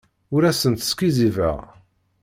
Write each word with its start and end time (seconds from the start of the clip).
Ur 0.35 0.43
asent-sqizzibeɣ. 0.49 1.57